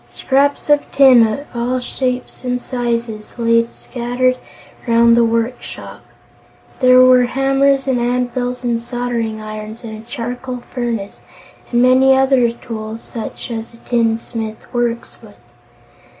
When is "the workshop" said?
5.13-6.01